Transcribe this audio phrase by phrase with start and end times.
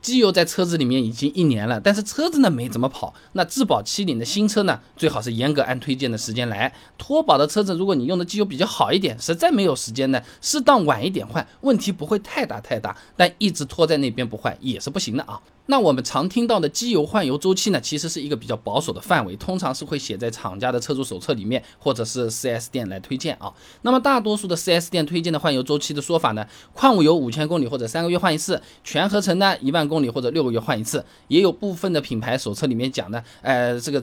[0.00, 6.72] 机油在车子里面已经一年了，但是车子呢没怎么跑，那质保期里的新车呢，最好是严格按推荐的时间来。
[6.96, 15.40] 脱保的车子，如果你用的机油比较好一点，实在没有时间呢，适当晚一点换，问题不会太大太大，但一直拖在那边不换也是不行的啊。
[15.70, 23.52] 那我们常听到的机油换油周期呢，其实是一个比较保守的范围，通常是会写在厂家的车主手册里面，或者是 4S 店来推荐啊。
[23.82, 26.44] 那么大多数的 4S 店推荐的换油周期的说法呢，
[26.74, 34.02] 矿物油五千公里或者三个月换一次，全合成呢一万公里或者六个月换一次，也有部分的品牌手册里面讲的，呃，这个。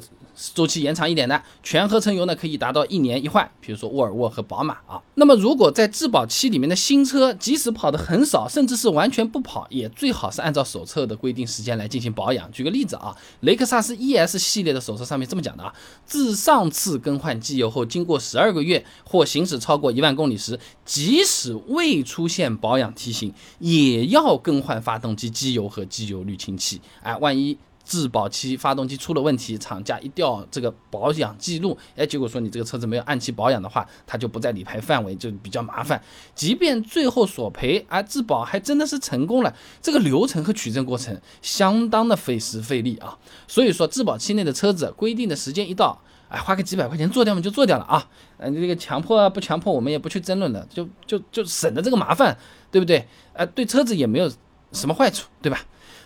[0.54, 5.02] 周期延长一点的全合成油呢，可以达到一年一换，比如说沃尔沃和宝马啊。
[5.16, 12.52] 那么如果在质保期里面的新车，即使跑的很少，甚至是完全不跑，也最好是按照手册的规定时间来进行保养。
[12.52, 15.74] 举个例子啊，雷克萨斯 ES 系列的手册上面这么讲的啊，
[16.06, 26.80] 自上次更换机油后，经过十二个月或行驶超过一万公里时，即使未出现保养提醒，也要更换发动机机油和机油滤清器。
[27.02, 27.58] 哎，万一。
[27.88, 36.02] 质保期发动机出了问题，厂家一调这个保养记录，哎，结果说你这个车子没有按期保养的话，它就不在理赔范围，就比较麻烦。
[36.36, 43.18] 即便最后索赔，啊，质保还真的是成功了，这个流程和取证过程相当的费时费力啊。
[43.48, 48.06] 所以说，质保期内的车子规定的时间一到，哎，花个几百块钱做掉嘛就做掉了啊。
[48.38, 52.38] 嗯，这个强迫啊不强迫我们也不去争论了，就就就省得这个麻烦，
[52.70, 53.08] 对不对？
[53.32, 54.30] 呃，对车子也没有
[54.74, 55.62] 什么坏处，对吧？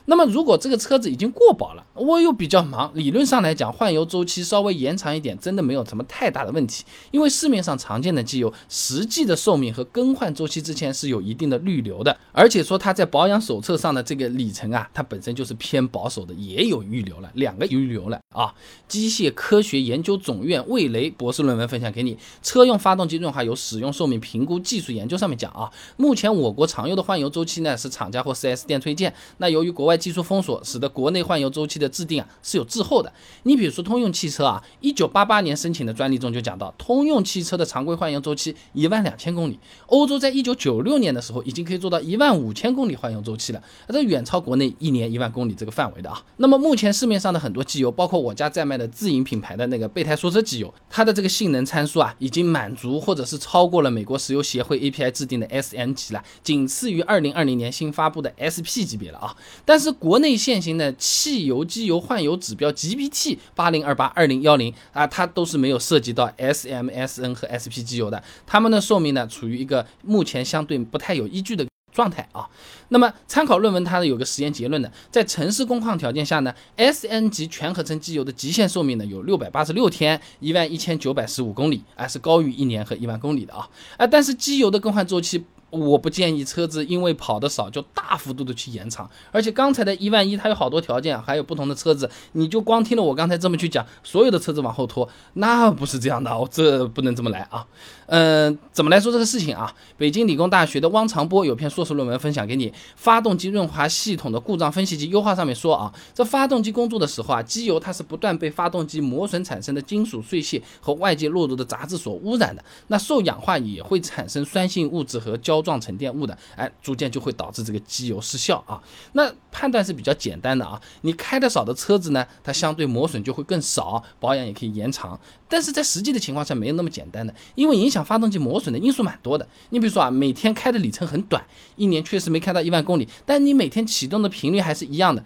[0.06, 6.84] 那么，如果这个车子已经过保了，我又比较忙，理论上来讲，换油周期稍微延长一点，真的没有什么太大的问题。
[7.12, 18.54] 因为市面上常见的机油，实际的寿命和更换周期之前是有一定的滤留的，而且说它在保养手册上的这个里程啊，它本身就是偏保守的，也有预留了两个预留了啊。
[18.88, 29.91] 机械科学研究总院魏雷博士论文分享给你，《车用发动机润滑油使用寿命评估技术研究》上面讲啊，目前我国常用的换油周期呢是厂家或 4S 店推荐，那由于国外。
[29.92, 33.11] 外技术封锁使得国内换油周期的制定啊是有滞后的。
[33.44, 39.59] 你比如说通用汽车啊，一九八八年申请的专利中就讲到，通用汽车的常规换油周期一万两千公里。
[39.88, 46.24] 欧洲在一九九六年的时候已经可以做到一万五千公里换油周期了，这远超国内一年一万公里这个范围的啊。
[46.38, 59.35] 那么目前市面上的很多机油，包括我家在卖的自营品牌的那个备胎说车机油，它的这个性能参数啊已经满足或者是超过了美国石油协会 API 制定的 SN 级了，仅次于二零二零年新发布的 SP 级别了啊。
[59.66, 72.47] 但是是国内现行的汽油机油换油指标 GBT 八零二八二零幺零啊，它都是没有涉及到 SMSN 和 SP 机油的，它们的寿命呢处于一个目前相对不太有依据的状态啊。
[72.90, 83.68] 那么参考论文它有个实验结论的，在城市工况条件下呢，SN 级全合成机油的极限寿命呢有六百八十六天，一万一千九百十五公里，啊是高于一年和一万公里的啊
[83.98, 85.44] 啊，但是机油的更换周期。
[85.72, 97.66] 我不建议车子因为跑的少就大幅度的去延长，而且刚才的一万一它有好多条件，还有不同的车子，你就光听了我刚才这么去讲，所有的车子往后拖，那不是这样的，我这不能这么来啊。
[98.08, 99.74] 嗯，怎么来说这个事情啊？
[99.98, 118.82] 北京理工大学的汪长波有篇硕士论文分享给你，《发动机润滑系统的故障分析及优化》上面说啊，这发动机工作的时候啊，机油它是不断被发动机磨损产生的金属碎屑和外界落入的杂质所污染的，那受氧化也会产生酸性物质和胶状沉淀物的，哎，逐渐就会导致这个机油失效啊。
[119.14, 125.20] 那判断是比较简单的啊，你开的少的车子呢，它相对磨损就会更少，保养也可以延长。
[125.48, 129.48] 但是在实际的情况下没有那么简单的，因为影响发动机磨损的因素蛮多的。
[129.70, 131.44] 你比如说啊，每天开的里程很短，
[131.76, 135.24] 一年确实没开到一万公里，但你每天启动的频率还是一样的，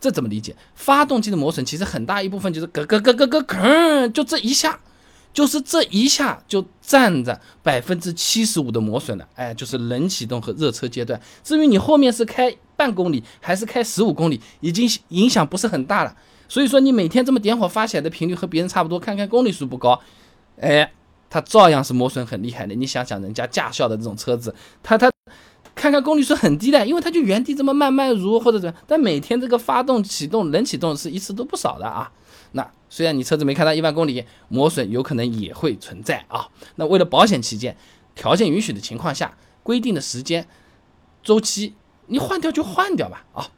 [0.00, 0.56] 这怎么理解？
[0.74, 4.80] 发动机的磨损其实很大一部分就是咯咯咯咯咯吭，就这一下，
[5.32, 9.28] 就是这一下就占着百分之七十五的磨损了。
[9.34, 11.20] 哎，就是冷启动和热车阶段。
[11.42, 16.14] 至于你后面是开半公里还是开十五公里，已经影响不是很大了。
[16.48, 20.00] 所以说你每天这么点火发起来的频率和别人差不多，看看公里数不高，
[20.60, 20.92] 哎，
[21.28, 22.74] 它照样是磨损很厉害的。
[22.74, 24.52] 你想想人家驾校的这种车子，
[24.82, 25.08] 它它
[25.80, 32.12] 看看公里数很低的，因为它就原地这么慢慢如或者怎么，但每天这个发动启动冷启动是一次都不少的啊。
[32.52, 36.48] 那虽然你车子没开到一万公里，磨损有可能也会存在啊。
[36.74, 37.78] 那为了保险起见，
[38.14, 40.46] 条件允许的情况下，规定的时间
[41.22, 41.72] 周期
[42.08, 43.48] 你换掉就换掉吧啊。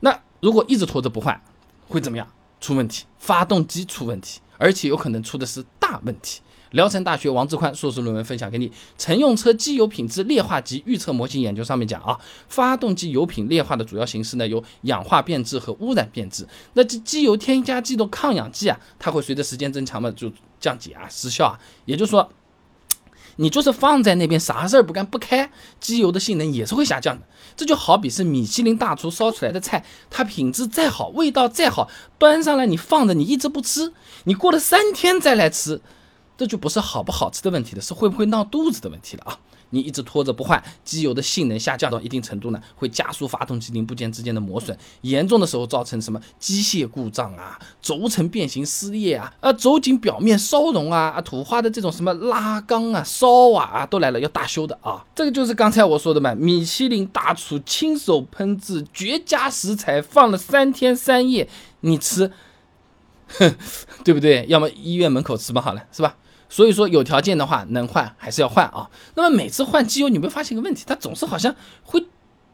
[0.00, 1.42] 那如果一直拖着不换，
[1.88, 2.26] 会怎么样？
[2.58, 6.40] 出问题，发动机出问题，而且有可能出的是大问题。
[6.70, 8.68] 聊城大学王志宽硕士论文分享给你，
[8.98, 12.18] 《乘用车机油品质劣化及预测模型研究》上面讲啊，
[12.48, 16.46] 发动机油品劣化的主要形式呢有氧化变质和污染变质。
[16.74, 21.58] 那这机油添加剂的抗氧剂啊，它会随着时间增强嘛就降解啊失效啊。
[21.84, 22.30] 也就是说。
[23.36, 27.26] 你就是放在那边啥事儿不干不开，机油的性能也是会下降的。
[27.56, 31.88] 这就好比是米其林大厨烧出来的菜，它品质再好，味道再好，
[32.18, 33.94] 端上来你放着，你一直不吃，
[34.24, 35.80] 你过了三天再来吃，
[36.40, 39.38] 这就不是好不好吃的问题了，是会不会闹肚子的问题了啊？
[39.72, 55.04] 你一直拖着不换，机油的性能下降到一定程度呢，会加速发动机零部件之间的磨损，严重的时候造成什么机械故障啊、轴承变形撕裂啊、啊轴颈表面烧融啊、啊土花的这种什么拉缸啊、烧瓦啊都来了要大修的啊。
[55.14, 61.46] 这个就是刚才我说的嘛，米其林大厨亲手烹制绝佳食材，放了三天三夜，
[61.80, 62.32] 你吃，
[63.28, 63.54] 哼，
[64.02, 64.46] 对不对？
[64.48, 66.16] 要么医院门口吃吧，好了，是吧？
[66.50, 68.90] 所以说有条件的话能换还是要换啊。
[69.14, 72.04] 那么每次换机油，你会发现一个问题，它总是好像会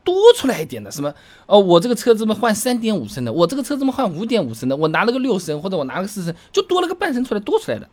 [0.05, 0.89] 多出来一点的。
[0.93, 1.13] 什么？
[1.47, 7.89] 哦，我这个车子嘛换三点五升的，我这个车子嘛换五点五升的，我拿了个六升或者我拿了个四升，就多了个半升出来，多出来的。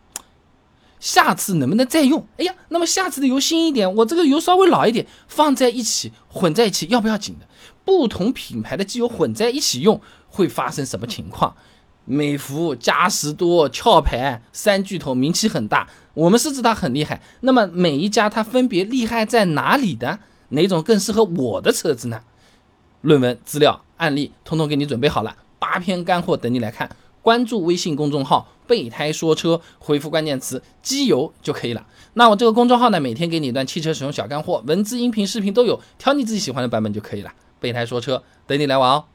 [1.00, 2.26] 下次能不能再用？
[2.38, 7.48] 哎呀，那么下次的油新一点，我这个油稍微老一点，放在一起混在一起要不要紧的？
[7.86, 10.00] 不同品牌的机油混在一起用
[10.30, 11.56] 会发生什么情况？
[12.06, 17.22] 美孚、嘉实多、壳牌三巨头名气很大，我们是知道很厉害。
[17.42, 20.20] 那么每一家它分别厉害在哪里的？
[20.50, 22.22] 哪种更适合我的车子呢？
[23.02, 26.90] 论文、资料、案例，通通给你准备好了，八篇干货等你来看。
[27.22, 31.86] 关注微信公众号“备胎说车”，回复关键词“机油”就可以了。
[32.16, 37.32] 那我这个公众号呢，每天给你一段汽车使用小干货，文字、音频、视频都有，挑你自己喜欢的版本就可以了。
[37.62, 39.06] 备胎说车，等你来玩哦。